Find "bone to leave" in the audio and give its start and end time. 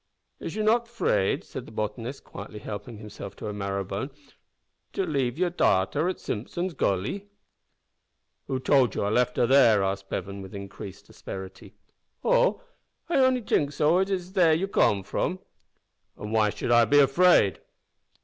3.83-5.37